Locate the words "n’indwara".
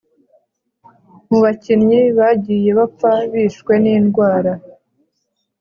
3.83-4.51